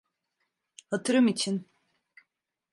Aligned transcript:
Hatırım 0.89 1.27
için. 1.27 1.67